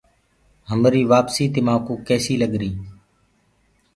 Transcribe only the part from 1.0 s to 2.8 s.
وآپسي تمآڪوُ ڪيسي لگر۔